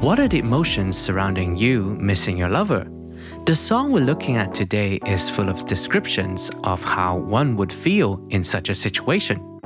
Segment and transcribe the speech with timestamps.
[0.00, 2.88] What are the emotions surrounding you missing your lover?
[3.44, 8.18] The song we're looking at today is full of descriptions of how one would feel
[8.30, 9.60] in such a situation.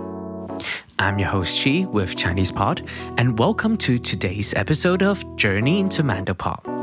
[0.98, 2.88] I'm your host Chi with Chinese Pod,
[3.18, 6.81] and welcome to today's episode of Journey into Mandopop.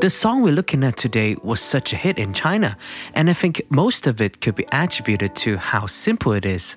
[0.00, 2.76] The song we're looking at today was such a hit in China,
[3.14, 6.76] and I think most of it could be attributed to how simple it is.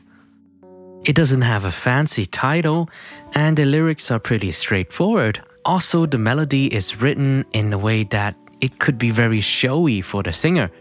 [1.05, 2.89] It doesn't have a fancy title,
[3.35, 5.39] and the lyrics are pretty straightforward.
[5.65, 10.23] Also, the melody is written in a way that it could be very showy for
[10.23, 10.71] the singer.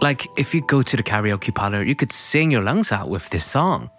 [0.00, 3.28] Like if you go to the karaoke parlor, you could sing your lungs out with
[3.28, 3.90] this song.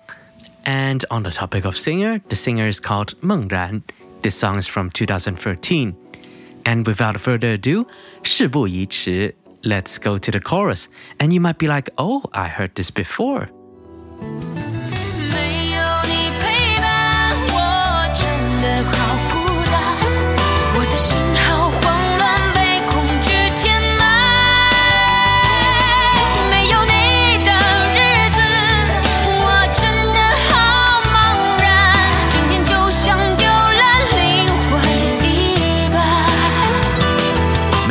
[0.66, 3.84] And on the topic of singer, the singer is called Meng Ran.
[4.24, 5.96] This song is from 2013.
[6.65, 7.87] And without further ado,
[8.23, 10.87] 事不宜迟, let's go to the chorus.
[11.19, 13.49] And you might be like, oh, I heard this before.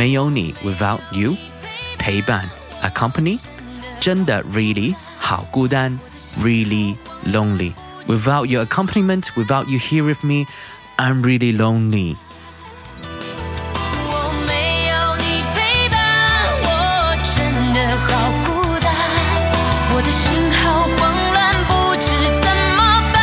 [0.04, 1.36] 没有你 without you
[1.98, 2.48] 陪伴
[2.82, 3.38] accompany
[4.00, 5.98] 真的 really 好孤单
[6.42, 7.74] really lonely
[8.06, 10.46] without your accompaniment without you here with me
[10.96, 12.16] I'm really lonely
[14.06, 15.98] 我没有你陪伴，
[16.62, 17.38] 我真
[17.72, 18.08] 的好
[18.44, 18.48] 孤
[18.80, 18.88] 单，
[19.94, 21.00] 我的心好慌
[21.32, 22.06] 乱，不知
[22.40, 22.80] 怎么
[23.12, 23.18] 办。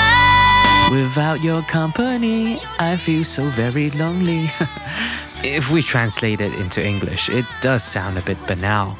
[0.91, 4.49] Without your company, I feel so very lonely.
[5.43, 8.97] if we translate it into English, it does sound a bit banal.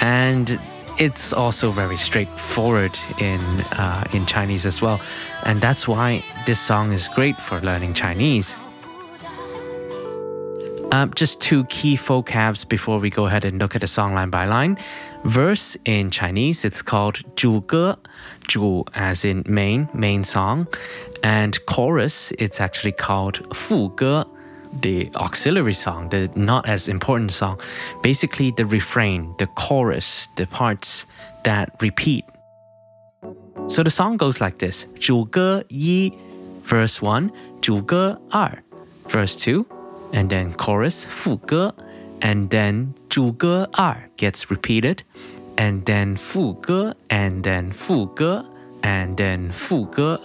[0.00, 0.58] And
[0.98, 3.40] it's also very straightforward in,
[3.72, 5.00] uh, in Chinese as well.
[5.44, 8.54] And that's why this song is great for learning Chinese.
[10.92, 14.30] Um, just two key vocabs before we go ahead and look at the song line
[14.30, 14.78] by line.
[15.24, 17.96] Verse in Chinese, it's called 主歌,
[18.46, 20.68] 主 as in main, main song.
[21.24, 24.24] And chorus, it's actually called 副歌,
[24.80, 27.60] the auxiliary song, the not as important song.
[28.02, 31.06] Basically, the refrain, the chorus, the parts
[31.44, 32.24] that repeat.
[33.68, 36.12] So the song goes like this 主歌一
[36.66, 37.30] verse 1,
[37.62, 38.62] 主歌二
[39.08, 39.64] verse 2,
[40.12, 41.74] and then chorus 副歌
[42.20, 44.98] and then 主歌二 gets repeated
[45.56, 48.44] and then 副歌 and then 副歌
[48.82, 50.20] and then 副歌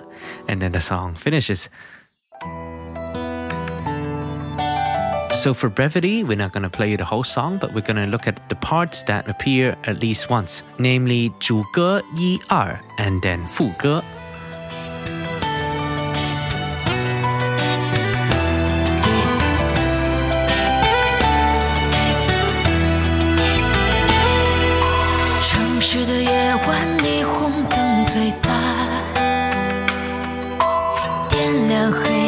[0.48, 1.70] and then the song finishes.
[5.44, 7.96] So for brevity, we're not going to play you the whole song, but we're going
[7.96, 14.04] to look at the parts that appear at least once, namely 主歌一二 and then 副歌.
[25.42, 28.50] 城市的夜晚，霓虹灯璀璨，
[31.30, 32.23] 点亮黑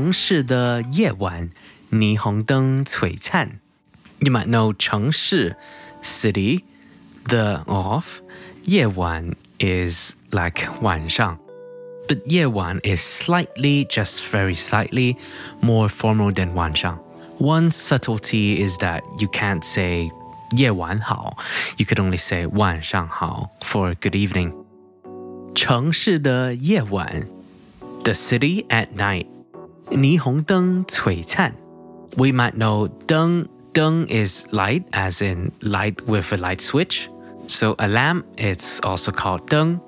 [0.00, 1.50] 城市的夜晚，
[1.92, 3.60] 霓虹灯璀璨.
[4.20, 5.54] You might know 城市
[6.02, 6.62] city,
[7.28, 8.20] the of
[8.64, 11.38] 夜晚 is like 晚上.
[12.08, 15.16] But 夜晚 is slightly, just very slightly,
[15.60, 16.98] more formal than 晚上.
[17.38, 20.10] One subtlety is that you can't say
[20.56, 21.36] 夜晚好.
[21.76, 24.54] You could only say 晚上好 for good evening.
[25.54, 27.28] 城市的夜晚
[28.04, 29.26] The city at night.
[29.91, 31.53] 霓虹灯璀璨.
[32.15, 33.47] We might know deng
[34.09, 37.09] is light, as in light with a light switch.
[37.47, 39.79] So a lamp, it's also called deng.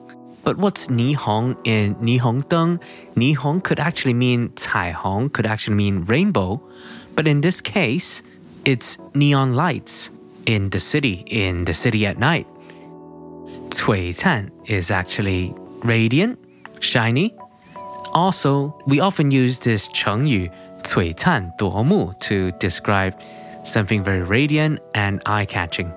[0.44, 2.80] But what's nihong in nihong deng?
[3.16, 6.62] Nihong could actually mean hong, could actually mean rainbow.
[7.16, 8.22] But in this case,
[8.66, 10.10] it's neon lights
[10.46, 12.48] in the city, in the city at night.
[13.72, 14.14] Cui
[14.68, 15.54] is actually
[15.84, 16.40] radiant,
[16.80, 17.36] shiny,
[18.12, 20.50] Also, we often use this 成语
[20.83, 23.12] 璀璨夺目 to describe
[23.65, 25.91] something very radiant and eye-catching.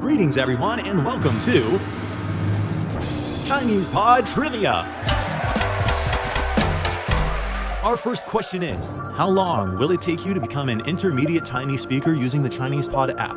[0.00, 1.78] Greetings, everyone, and welcome to
[3.46, 4.86] Chinese Pod Trivia.
[7.82, 11.82] Our first question is How long will it take you to become an intermediate Chinese
[11.82, 13.36] speaker using the Chinese Pod app?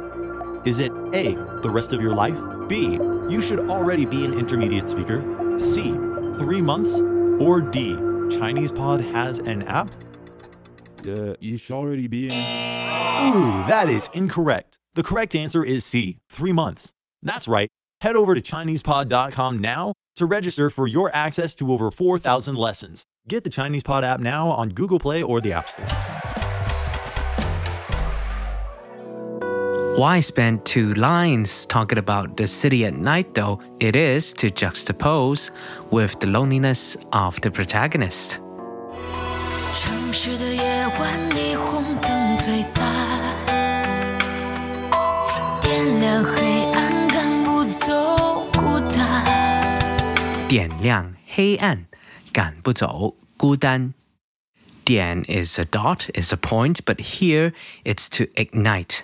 [0.65, 2.39] Is it A, the rest of your life?
[2.67, 2.99] B,
[3.29, 5.21] you should already be an intermediate speaker?
[5.59, 5.91] C,
[6.39, 6.99] three months?
[7.38, 7.94] Or D,
[8.30, 9.90] Chinese Pod has an app?
[11.06, 12.32] Uh, you should already be in.
[12.32, 14.78] Ooh, that is incorrect.
[14.94, 16.92] The correct answer is C, three months.
[17.22, 17.68] That's right.
[18.00, 23.04] Head over to ChinesePod.com now to register for your access to over 4,000 lessons.
[23.28, 26.15] Get the Chinese Pod app now on Google Play or the App Store.
[29.97, 33.59] Why spend two lines talking about the city at night, though?
[33.79, 35.51] It is to juxtapose
[35.91, 38.39] with the loneliness of the protagonist.
[39.73, 42.81] 城市的夜晚，霓虹灯最在，
[45.61, 50.47] 点亮黑暗，赶不走孤单。
[50.47, 51.85] 点亮黑暗，
[52.31, 53.93] 赶不走孤单。
[54.83, 57.53] 点 is a dot, is a point, but here
[57.83, 59.03] it's to ignite.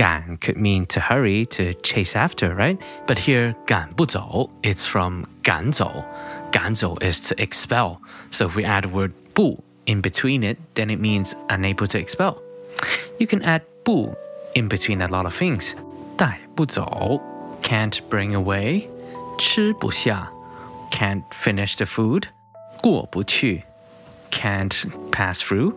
[0.00, 2.78] Gan could mean to hurry, to chase after, right?
[3.06, 6.04] But here, 赶不走, it's from 赶走.
[6.52, 7.98] 赶走 is to expel.
[8.30, 11.98] So if we add the word 不 in between it, then it means unable to
[11.98, 12.36] expel.
[13.18, 14.14] You can add 不
[14.54, 15.74] in between a lot of things.
[16.16, 17.20] 带不走
[17.62, 18.88] can't bring away.
[19.38, 20.30] 吃不下
[20.90, 22.24] can't finish the food.
[22.82, 23.64] 过不去
[24.30, 25.74] can't pass through.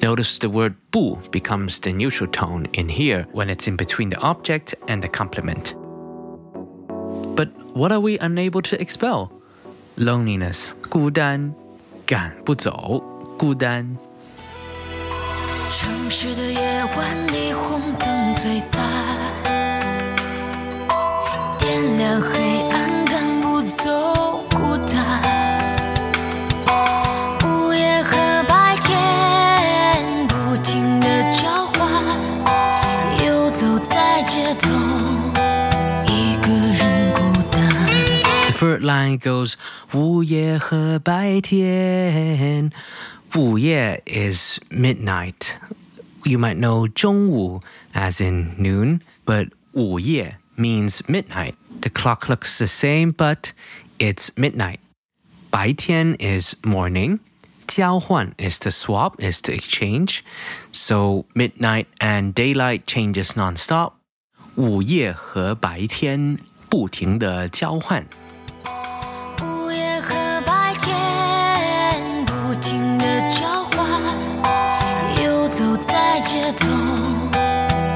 [0.00, 4.20] Notice the word 不 becomes the neutral tone in here when it's in between the
[4.20, 5.74] object and the complement.
[7.36, 9.30] But what are we unable to expel?
[9.96, 11.54] Loneliness, 孤单,
[12.04, 13.02] 赶不走,
[13.38, 13.96] 孤单.
[15.70, 18.80] 城市的夜晚，霓虹灯最在，
[21.58, 24.25] 点亮黑暗，赶不走
[38.86, 39.54] line goes
[39.92, 42.70] 午夜和白天.
[43.34, 45.54] 午夜 is midnight.
[46.24, 47.62] You might know 中午
[47.92, 51.54] as in noon, but 午夜 means midnight.
[51.80, 53.50] The clock looks the same, but
[53.98, 54.78] it's midnight.
[55.50, 57.18] 白天 is morning.
[57.66, 60.20] 交换 is to swap, is to exchange.
[60.72, 63.94] So midnight and daylight changes nonstop.
[64.54, 66.38] 午夜和白天
[66.68, 68.06] 不停的交换。
[76.26, 76.66] 街头，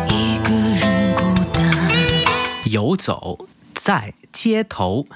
[0.08, 2.64] 一个人孤单。
[2.64, 5.06] 游走在街头，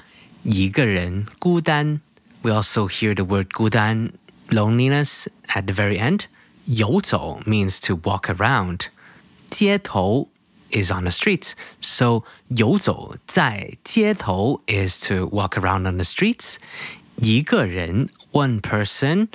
[0.43, 2.01] 一个人孤单。
[2.41, 4.11] We also hear the word 孤单
[4.49, 6.21] loneliness at the very end.
[6.65, 8.87] 游走 means to walk around.
[9.49, 10.29] 街头
[10.71, 11.51] is on the streets.
[11.79, 16.55] So 游走在街头 is to walk around on the streets.
[17.17, 19.27] 一个人 one person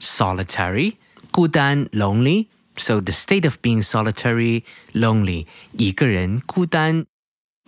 [0.00, 0.94] solitary.
[1.30, 2.46] 孤单 lonely.
[2.76, 4.64] So the state of being solitary,
[4.94, 5.46] lonely.
[5.72, 7.06] 一个人孤单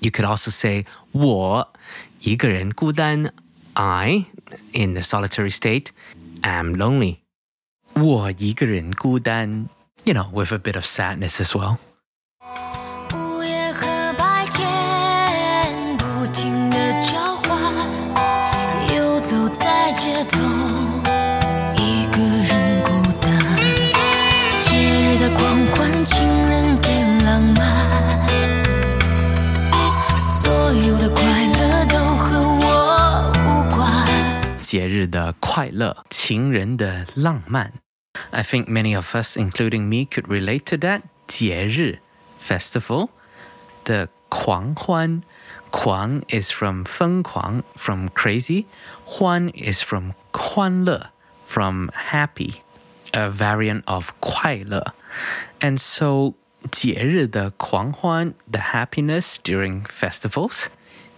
[0.00, 1.72] you could also say 我
[2.20, 3.32] 一个人孤单
[3.74, 4.26] I
[4.72, 5.88] in the solitary state
[6.42, 7.18] am lonely
[7.94, 9.68] 我一个人孤单
[10.04, 11.78] you know with a bit of sadness as well
[26.08, 26.90] 情人给
[27.24, 28.28] 浪漫，
[30.18, 34.06] 所有的快乐都和我无关。
[34.62, 37.72] 节日的快乐情人的浪漫
[38.30, 42.00] I think many of us including me could relate to that 节日
[42.40, 43.08] festival
[43.84, 45.22] the 狂欢
[45.70, 48.64] 狂 is from 疯狂 from crazy
[49.04, 51.10] 欢 is from 欢乐
[51.46, 52.54] from happy
[53.12, 54.94] a variant of 快乐
[55.60, 56.34] and so
[56.70, 60.66] 节日的狂欢 the happiness during festivals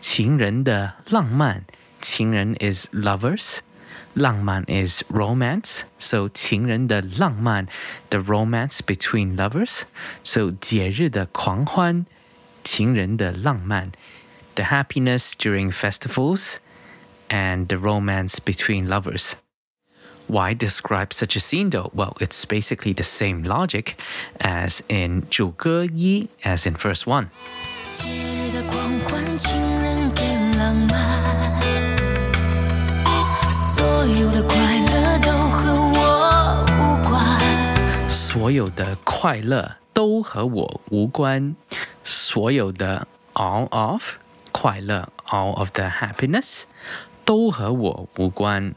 [0.00, 1.64] 情人的浪漫
[2.00, 3.58] 情人 is lovers
[4.14, 7.66] 浪漫 is romance so 情人的浪漫
[8.10, 9.82] the romance between lovers
[10.22, 12.06] so 节日的狂欢
[12.66, 13.92] 情人的浪漫，
[14.56, 16.56] the happiness during festivals
[17.28, 19.34] and the romance between lovers.
[20.30, 21.90] Why describe such a scene though?
[21.94, 23.94] Well, it's basically the same logic
[24.40, 27.28] as in 主歌一 as in verse 1.
[27.92, 30.24] 节日的狂欢，情人给
[30.58, 31.60] 浪漫，
[33.52, 38.10] 所有的快乐都和我无关。
[38.10, 41.54] 所有的快乐都和我无关。
[42.02, 44.02] 所有的 all of
[44.52, 46.62] 快乐 all of the happiness
[47.24, 48.74] 都和我无关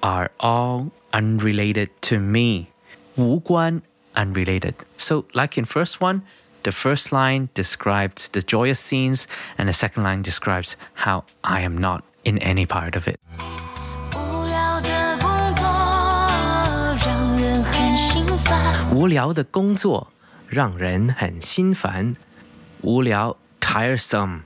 [0.00, 2.69] are all unrelated to me.
[3.17, 3.81] Wu guan,
[4.15, 4.75] unrelated.
[4.97, 6.21] So, like in first one,
[6.61, 11.75] the first line describes the joyous scenes, and the second line describes how I am
[11.77, 13.19] not in any part of it.
[23.59, 24.43] tiresome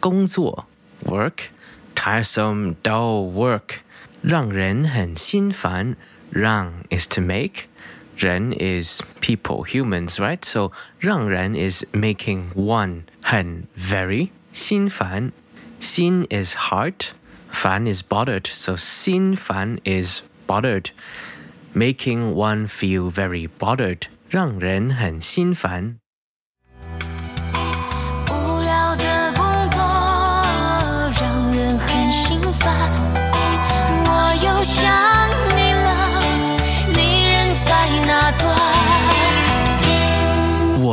[0.00, 0.66] 工作
[1.06, 1.50] work
[1.94, 3.83] tiresome dull work
[4.24, 5.96] 让人很心烦。
[6.34, 7.68] 让 is to make.
[8.16, 10.44] is people, humans, right?
[10.44, 15.32] So 让人 is making one 很 very 心烦.
[15.80, 17.12] Xin is heart.
[17.52, 18.48] Fan is bothered.
[18.48, 20.90] So xin fan is bothered.
[21.74, 24.08] Making one feel very bothered.
[24.28, 26.03] 让人很心烦。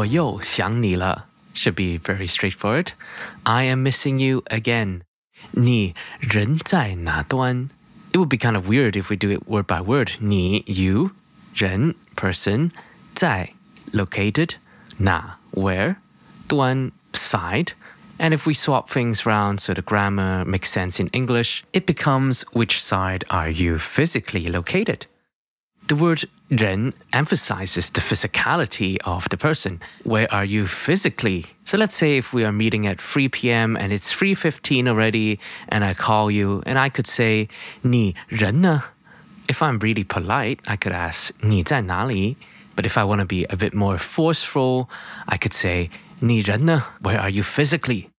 [0.01, 2.89] 我又想你了 should be very straightforward.
[3.45, 5.03] I am missing you again.
[5.53, 7.69] 你人在哪端?
[8.13, 10.13] It would be kind of weird if we do it word by word.
[10.19, 11.11] 你 you
[11.55, 12.71] 人 person
[13.15, 13.53] 在
[13.93, 14.55] located
[14.99, 15.97] 哪 where
[16.49, 17.73] 端 side.
[18.19, 22.45] And if we swap things around so the grammar makes sense in English, it becomes
[22.53, 25.07] which side are you physically located?
[25.89, 29.81] The word 人 emphasizes the physicality of the person.
[30.05, 31.47] Where are you physically?
[31.65, 33.77] So let's say if we are meeting at 3 p.m.
[33.77, 37.49] and it's 3:15 already and I call you and I could say
[37.83, 38.85] 你人呢?
[39.49, 42.37] If I'm really polite, I could ask 你在哪里?
[42.77, 44.89] But if I want to be a bit more forceful,
[45.27, 46.85] I could say 你人呢?
[47.03, 48.11] Where are you physically?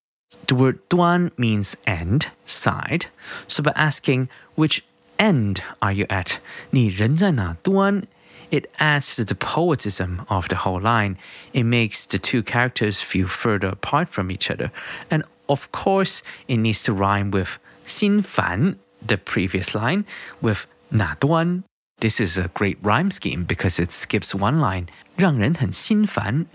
[0.48, 3.06] The word 端 means end, side.
[3.48, 4.82] So by asking which
[5.18, 6.40] end are you at?
[6.72, 8.04] 你人在哪端?
[8.52, 11.18] It adds to the poetism of the whole line.
[11.54, 14.72] It makes the two characters feel further apart from each other.
[15.10, 20.06] And of course, it needs to rhyme with 心烦, the previous line,
[20.42, 21.64] with 哪端.
[22.00, 24.88] This is a great rhyme scheme because it skips one line.
[25.16, 26.46] 让人很心烦。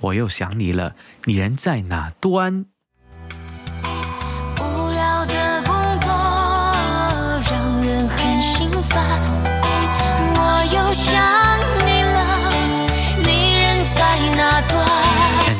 [0.00, 0.94] 我又想你了，
[1.24, 2.66] 你人在哪端？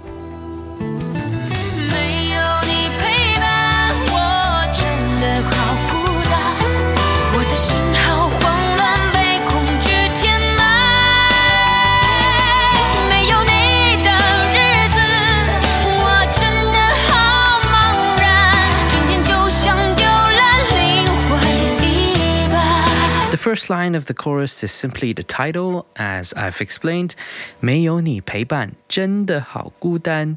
[23.51, 27.13] first line of the chorus is simply the title, as I've explained.
[27.61, 30.37] 没有你陪伴，真的好孤单。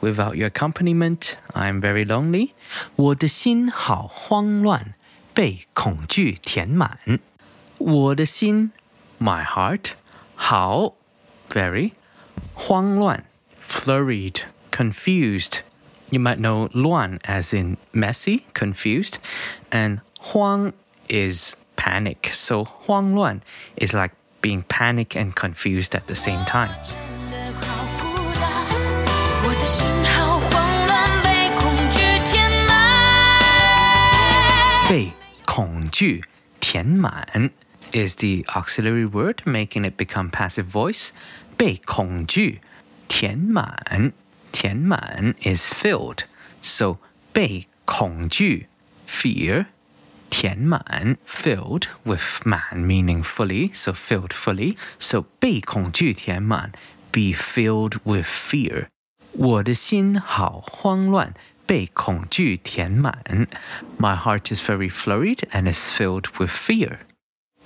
[0.00, 2.50] Without your accompaniment, I'm very lonely.
[2.96, 4.94] 我的心好慌乱，
[5.32, 6.98] 被恐惧填满。
[7.78, 8.72] 我的心，
[9.18, 9.92] my heart，
[10.34, 10.94] 好，
[11.48, 11.92] very，
[12.54, 13.24] 慌乱，
[13.66, 15.60] flurried, confused,
[16.10, 19.18] You might know 乱 as in messy, confused,
[19.70, 20.72] and 慌
[21.08, 22.32] is panic.
[22.32, 23.40] So 慌乱
[23.76, 26.70] is like being panic and confused at the same time.
[26.84, 28.06] 真的好孤
[28.38, 28.50] 单，
[29.44, 32.70] 我的心好慌乱，被恐惧填满。
[34.88, 35.12] 被
[35.46, 36.24] 恐惧
[36.58, 37.50] 填满
[37.92, 41.10] is the auxiliary word, making it become passive voice.
[41.56, 42.60] 被恐惧
[43.08, 44.12] 填满
[44.52, 46.24] 填满 is filled.
[46.62, 46.98] So
[47.32, 48.68] 被恐惧
[49.08, 49.66] fear
[50.30, 54.76] 填满 filled with 满 meaning fully, so filled fully.
[54.98, 56.72] So 被恐惧填满
[57.10, 58.86] be filled with fear.
[59.32, 61.34] 我的心好慌乱，
[61.66, 63.22] 被恐惧填满。
[63.98, 66.98] My heart is very flurried and is filled with fear.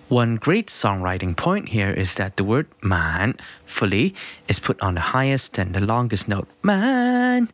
[0.09, 4.15] One great songwriting point here is that the word man, fully,
[4.47, 6.47] is put on the highest and the longest note.
[6.63, 7.49] Man.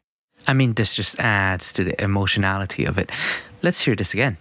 [0.49, 3.11] I mean, this just adds to the emotionality of it.
[3.63, 4.39] Let's hear this again.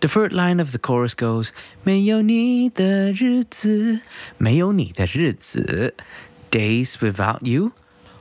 [0.00, 1.50] The third line of the chorus goes,
[1.82, 4.00] 没有你的日子，
[4.38, 5.94] 没有你的日子
[6.50, 7.72] ，days without you，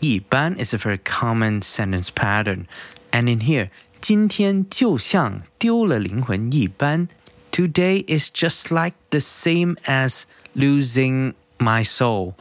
[0.00, 2.66] 一般 is a very common sentence pattern.
[3.10, 7.08] And in here, 今天就像丢了灵魂一般。
[7.52, 12.34] Today is just like the same as losing my soul.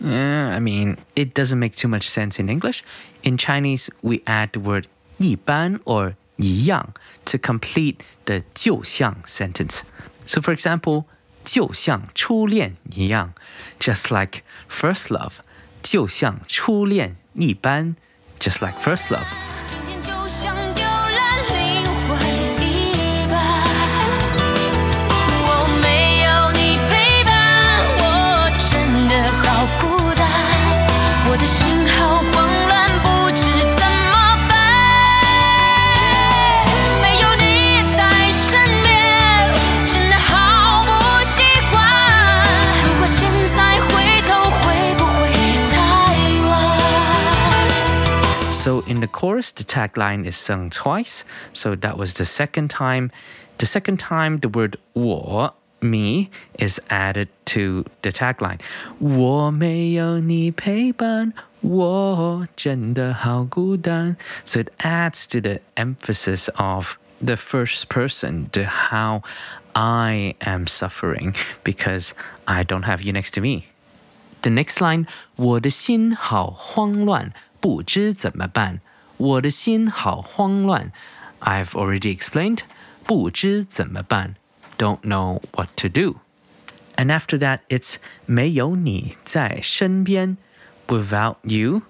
[0.00, 2.82] Yeah, I mean, it doesn't make too much sense in English.
[3.22, 4.86] In Chinese, we add the word
[5.18, 6.92] 一般 or 一样
[7.24, 9.80] to complete the 就像 sentence.
[10.26, 11.04] So, for example,
[11.44, 13.32] 就像初恋一样
[13.78, 15.34] just like first love.
[15.81, 17.95] 就像初恋一般
[18.39, 19.50] just like first love.
[48.90, 51.24] in the chorus, the tagline is sung twice.
[51.52, 53.10] So that was the second time.
[53.58, 58.60] The second time, the word 我 me is added to the tagline.
[58.98, 64.16] 我没有你陪伴，我真的好孤单.
[64.44, 69.22] So it adds to the emphasis of the first person to how
[69.74, 72.10] I am suffering because
[72.46, 73.66] I don't have you next to me.
[74.42, 78.80] The next line, 我的心好慌乱， 不知怎么办。
[79.16, 80.92] 我的心好慌乱。
[81.40, 82.60] I've already explained.
[83.04, 84.34] 不知怎么办。
[84.78, 86.16] Don't know what to do.
[86.96, 90.36] And after that, it's 没有你在身边。
[90.88, 91.82] Without you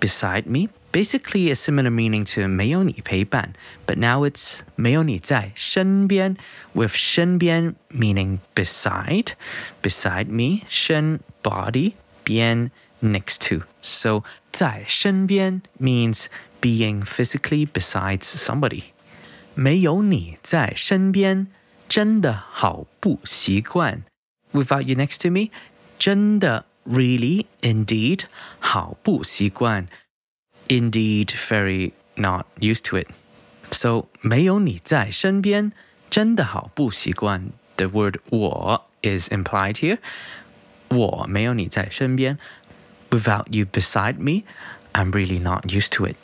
[0.00, 0.68] beside me.
[0.96, 3.52] Basically a similar meaning to 没有你陪伴,
[3.86, 6.38] but now it's 没有你在身边
[6.72, 9.32] with 身边 meaning beside,
[9.82, 11.92] beside me, 身 body,
[12.24, 13.64] 边 next to.
[13.80, 16.26] So 在身边 means
[16.60, 18.84] being physically besides somebody.
[19.54, 21.46] 没有你在身边，
[21.88, 24.02] 真的好不习惯。
[24.52, 25.50] Without you next to me，
[25.98, 28.24] 真的 really indeed
[28.58, 29.88] 好不习惯。
[30.68, 33.08] Indeed, very not used to it.
[33.70, 35.72] So 没有你在身边，
[36.10, 37.50] 真的好不习惯。
[37.76, 39.98] The word 我 is implied here.
[40.88, 42.38] 我没有你在身边。
[43.10, 44.44] Without you beside me,
[44.92, 46.16] I'm really not used to it.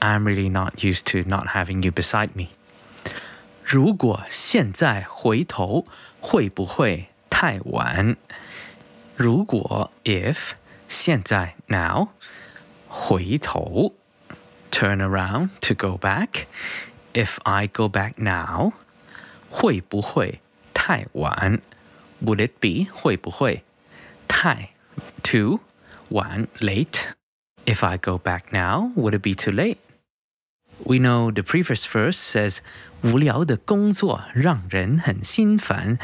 [0.00, 2.48] I'm really not used to not having you beside me.
[3.64, 5.86] 如果现在回头，
[6.20, 8.16] 会不会太晚？
[9.16, 10.52] 如果 if
[10.88, 12.08] 现在 now
[12.88, 13.94] 回头
[14.70, 16.46] turn around to go back.
[17.12, 18.72] If I go back now,
[19.50, 20.40] 会不会
[20.72, 21.60] 太晚？
[22.24, 23.64] Would it be 会不会
[24.28, 24.70] 太
[25.24, 25.60] to
[26.10, 27.14] 晚 late.
[27.66, 29.78] If I go back now, would it be too late?
[30.84, 32.60] We know the previous verse says
[33.02, 35.98] 无聊的工作让人很心烦.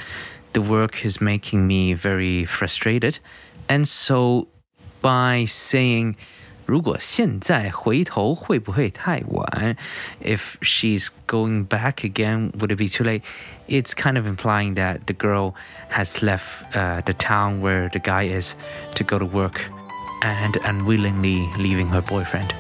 [0.53, 3.17] The work is making me very frustrated.
[3.69, 4.49] And so
[5.01, 6.15] by saying
[6.67, 9.77] 如果现在回头会不会太晚?
[10.21, 13.23] If she's going back again, would it be too late?
[13.69, 15.55] It's kind of implying that the girl
[15.91, 18.55] has left uh, the town where the guy is
[18.95, 19.71] to go to work
[20.23, 22.55] and unwillingly leaving her boyfriend.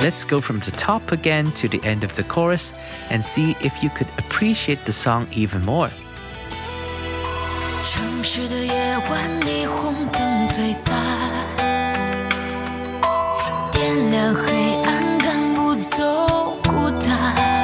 [0.00, 2.72] Let's go from the top again to the end of the chorus
[3.10, 5.90] and see if you could appreciate the song even more.
[7.84, 10.92] 城市的夜晚，霓虹灯最在，
[13.72, 17.57] 点亮黑暗，赶不走孤单。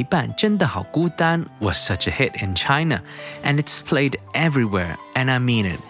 [0.00, 3.00] 陪伴，真的好孤单 was such a hit in China,
[3.42, 5.80] and it's played everywhere, and I mean it,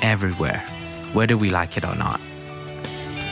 [0.00, 0.60] everywhere,
[1.12, 2.20] whether we like it or not.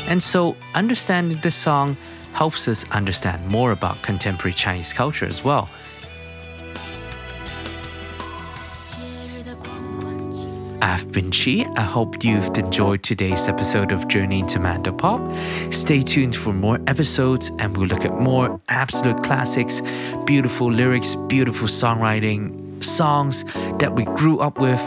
[0.09, 1.97] And so, understanding this song
[2.33, 5.69] helps us understand more about contemporary Chinese culture as well.
[10.98, 11.66] I've.
[11.76, 15.22] I hope you've enjoyed today's episode of Journey into Mando Pop.
[15.72, 19.82] Stay tuned for more episodes and we'll look at more absolute classics,
[20.26, 23.46] beautiful lyrics, beautiful songwriting, songs
[23.80, 24.82] that we grew up with,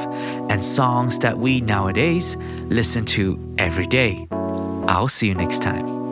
[0.51, 2.37] and songs that we nowadays
[2.69, 4.27] listen to every day.
[4.89, 6.12] I'll see you next time.